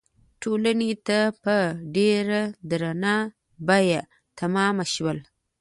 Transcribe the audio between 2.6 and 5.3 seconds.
درنه بیه تمام شول.